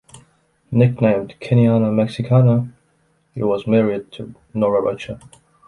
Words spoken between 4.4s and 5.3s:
Nora Rocha.